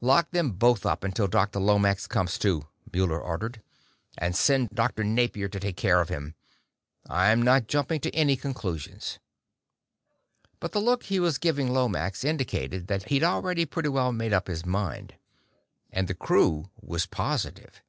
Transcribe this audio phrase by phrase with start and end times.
[0.00, 1.60] "Lock them both up, until Dr.
[1.60, 3.62] Lomax comes to," Muller ordered.
[4.18, 5.04] "And send Dr.
[5.04, 6.34] Napier to take care of him.
[7.08, 9.20] I'm not jumping to any conclusions."
[10.58, 14.48] But the look he was giving Lomax indicated that he'd already pretty well made up
[14.48, 15.14] his mind.
[15.92, 17.80] And the crew was positive.